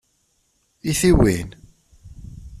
I 0.89 0.93
tiwin? 0.99 1.49